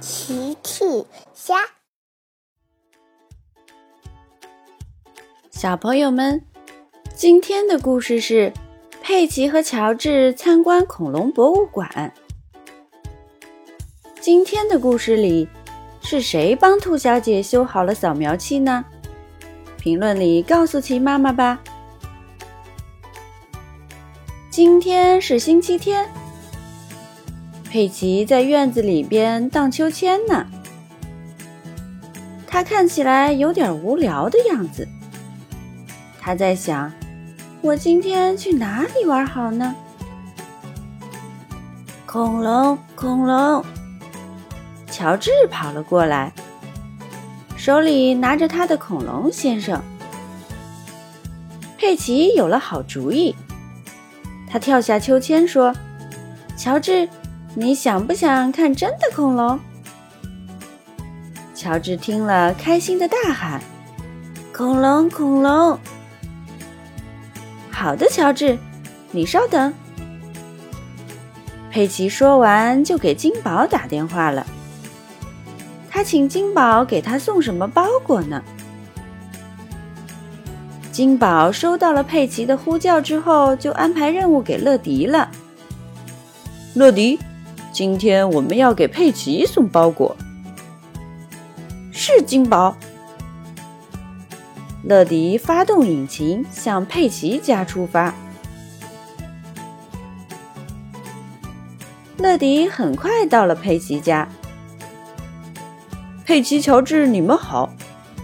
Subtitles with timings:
[0.00, 0.84] 奇趣
[1.34, 1.56] 虾，
[5.50, 6.44] 小朋友们，
[7.16, 8.52] 今天的故事是
[9.02, 12.14] 佩奇和乔治参观恐龙博物馆。
[14.20, 15.48] 今天的故事里，
[16.00, 18.84] 是谁帮兔小姐修好了扫描器呢？
[19.78, 21.58] 评论里告诉奇妈妈吧。
[24.48, 26.08] 今天是星期天。
[27.70, 30.46] 佩奇在院子里边荡秋千呢，
[32.46, 34.88] 他看起来有点无聊的样子。
[36.18, 36.90] 他在想：
[37.60, 39.74] 我今天去哪里玩好呢？
[42.06, 43.62] 恐龙，恐龙！
[44.90, 46.32] 乔治跑了过来，
[47.54, 49.82] 手里拿着他的恐龙先生。
[51.76, 53.36] 佩奇有了好主意，
[54.50, 55.74] 他跳下秋千说
[56.56, 57.06] ：“乔治。”
[57.60, 59.58] 你想不想看真的恐龙？
[61.56, 63.60] 乔治听了，开心的大喊
[64.54, 65.76] ：“恐龙，恐龙！”
[67.68, 68.56] 好的，乔治，
[69.10, 69.74] 你稍等。
[71.68, 74.46] 佩奇说完，就给金宝打电话了。
[75.90, 78.40] 他请金宝给他送什么包裹呢？
[80.92, 85.28] 金宝收到了佩奇的呼叫之后，就安排任务给乐迪了。
[86.74, 87.18] 乐迪。
[87.70, 90.16] 今天我们要给佩奇送包裹，
[91.92, 92.76] 是金宝。
[94.82, 98.14] 乐迪发动引擎向佩奇家出发。
[102.16, 104.28] 乐迪很快到了佩奇家。
[106.24, 107.70] 佩奇、乔治，你们好，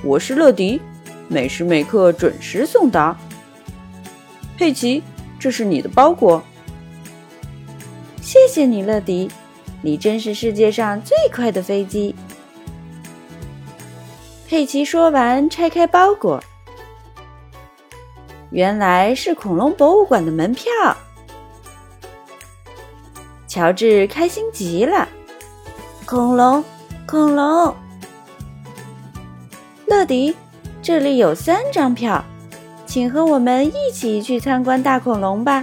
[0.02, 0.80] 我是乐迪，
[1.28, 3.16] 每时每刻准时送达。
[4.56, 5.02] 佩奇，
[5.38, 6.42] 这是你的包裹。
[8.24, 9.30] 谢谢你，乐迪。
[9.82, 12.14] 你真是世界上最快的飞机！
[14.48, 16.42] 佩奇说完，拆开包裹，
[18.48, 20.72] 原来是恐龙博物馆的门票。
[23.46, 25.06] 乔治开心极了，
[26.06, 26.64] 恐龙，
[27.06, 27.74] 恐龙！
[29.84, 30.34] 乐迪，
[30.80, 32.24] 这里有三张票，
[32.86, 35.62] 请和我们一起去参观大恐龙吧。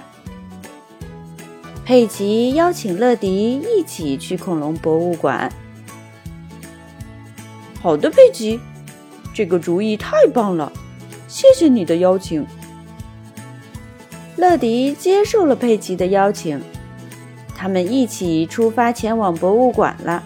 [1.92, 5.52] 佩奇邀请乐迪一起去恐龙博物馆。
[7.82, 8.62] 好的，佩奇，
[9.34, 10.72] 这个主意太棒了，
[11.28, 12.48] 谢谢你的邀请。
[14.38, 16.62] 乐迪接受了佩奇的邀请，
[17.58, 20.24] 他们一起出发前往博物馆了。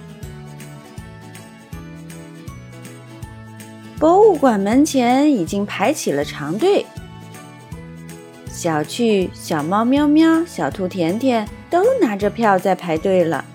[3.98, 6.86] 博物馆门前已经排起了长队。
[8.66, 13.46] 小趣、小猫喵喵、小兔甜甜都拿着票在排队了。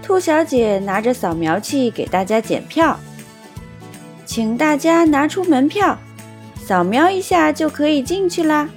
[0.00, 3.00] 兔小姐拿着扫描器给大家检票，
[4.24, 5.98] 请大家拿出门票，
[6.64, 8.68] 扫描一下就可以进去啦。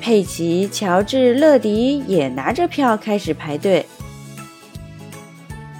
[0.00, 3.84] 佩奇、乔治、乐迪也拿着票开始排队。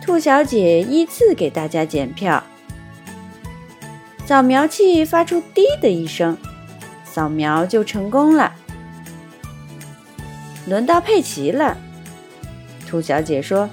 [0.03, 2.43] 兔小姐依次给大家检票。
[4.25, 6.37] 扫描器发出“滴”的一声，
[7.17, 8.53] 扫描就成功了。
[10.67, 11.75] 轮到佩奇了，
[12.87, 13.71] 兔小姐说：“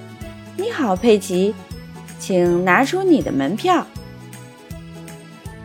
[0.56, 1.54] 你好，佩奇，
[2.18, 3.86] 请拿出你的门票。”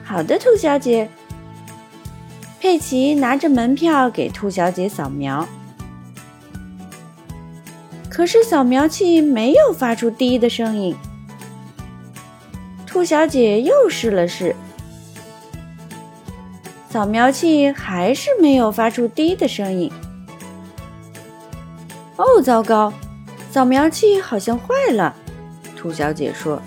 [0.03, 1.09] 好的，兔小姐。
[2.59, 5.47] 佩奇拿着门票给兔小姐扫描，
[8.09, 10.94] 可是扫描器没有发出“滴”的声音。
[12.85, 14.53] 兔小姐又试了试。
[16.89, 19.91] 扫描器还是没有发出“滴”的声音。
[22.16, 22.91] 哦，糟糕！
[23.51, 25.16] 扫描器好像坏了。
[25.77, 26.59] 兔小姐说：“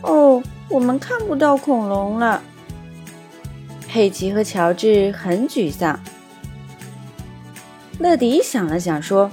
[0.00, 2.42] 哦，我们看不到恐龙了。”
[3.86, 6.00] 佩奇和乔治很沮丧。
[7.98, 9.30] 乐迪想了想说：“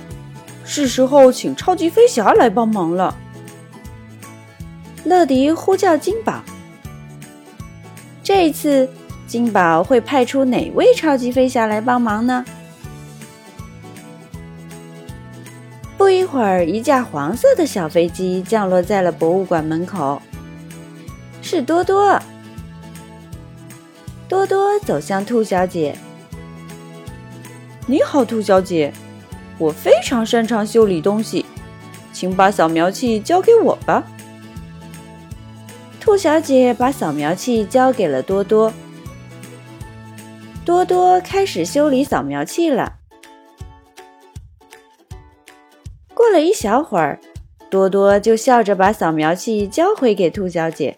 [0.65, 3.15] 是时候请超级飞侠来帮忙了。”
[5.05, 6.43] 乐迪呼叫金宝。
[8.29, 8.87] 这一次，
[9.25, 12.45] 金宝会派出哪位超级飞侠来帮忙呢？
[15.97, 20.21] 不一会儿，一架黄色的小飞机降落在了博物馆门口。
[21.41, 22.21] 是多多。
[24.27, 25.97] 多多走向兔小姐。
[27.87, 28.93] 你好，兔小姐，
[29.57, 31.47] 我非常擅长修理东西，
[32.13, 34.03] 请把扫描器交给我吧。
[36.09, 38.73] 兔小姐把扫描器交给了多多，
[40.65, 42.95] 多多开始修理扫描器了。
[46.15, 47.19] 过了一小会儿，
[47.69, 50.97] 多多就笑着把扫描器交回给兔小姐。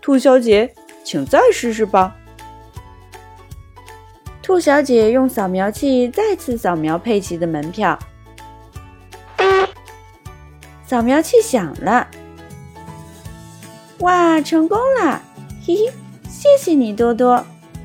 [0.00, 2.16] 兔小姐，请再试试吧。
[4.40, 7.98] 兔小姐用扫描器再次扫描佩奇的门票，
[10.86, 12.06] 扫描器响了。
[14.00, 15.22] 哇，成功了！
[15.66, 15.92] 嘿嘿，
[16.28, 17.44] 谢谢你，多多。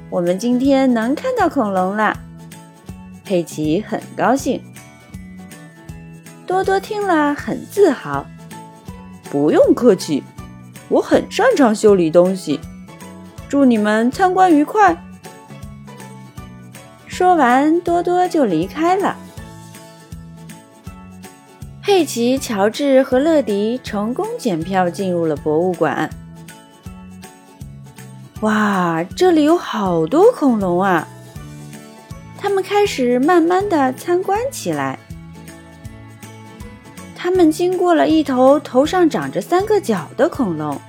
[0.09, 2.17] 我们今天能看到恐龙了，
[3.23, 4.61] 佩奇很高兴。
[6.45, 8.25] 多多听了很自豪。
[9.29, 10.21] 不用客气，
[10.89, 12.59] 我很擅长修理东西。
[13.47, 15.01] 祝你们参观愉快。
[17.07, 19.15] 说完，多多就离开了。
[21.93, 26.09] 佩奇、乔治和乐迪成功检票进入了博物馆。
[28.39, 31.05] 哇，这里有好多恐龙啊！
[32.37, 34.97] 他们开始慢慢的参观起来。
[37.13, 40.79] 他们经过了一头头上长着三个角的恐龙。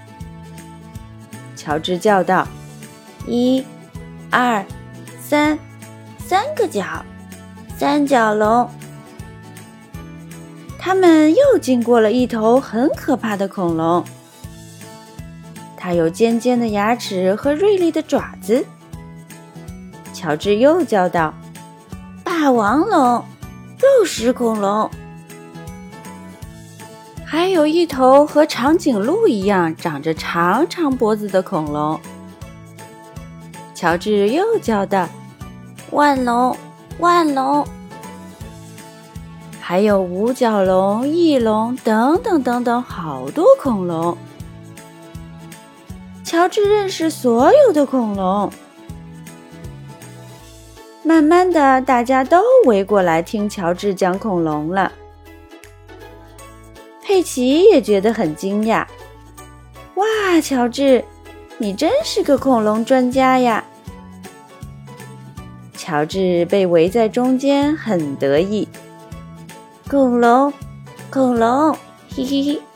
[1.57, 2.47] 乔治叫道
[3.27, 3.67] ：“一、
[4.31, 4.65] 二、
[5.21, 5.59] 三，
[6.25, 7.05] 三个角，
[7.77, 8.71] 三角龙。”
[10.85, 14.05] 他们又经过了一头很可怕的恐龙，
[15.77, 18.67] 它有尖尖的牙齿和锐利的爪子。
[20.13, 21.33] 乔治又叫道
[22.25, 23.25] ：“霸王龙，
[23.79, 24.91] 肉食恐龙。”
[27.25, 32.01] 还有一头和长颈鹿一样长着长长脖子的恐龙。
[33.73, 35.09] 乔治又叫道
[35.93, 36.57] ：“万龙，
[36.99, 37.65] 万龙。”
[39.65, 44.19] 还有五角龙、翼龙等等等等，好多恐龙。
[46.25, 48.53] 乔治认识所有的恐龙。
[51.05, 54.91] 慢慢的，大家都围过来听乔治讲恐龙了。
[57.01, 58.85] 佩奇也觉得很惊讶。
[59.95, 61.05] 哇，乔治，
[61.57, 63.65] 你真是个恐龙专家呀！
[65.77, 68.69] 乔治被围在中间，很得意。
[69.93, 70.51] 恐龙，
[71.11, 71.77] 恐龙，
[72.17, 72.72] 嘿嘿嘿。